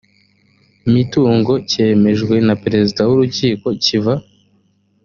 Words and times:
mitungo 0.93 1.51
cyemejwe 1.69 2.35
na 2.47 2.55
perezida 2.63 3.01
w 3.09 3.11
urukiko 3.15 3.67
kiva 3.83 4.13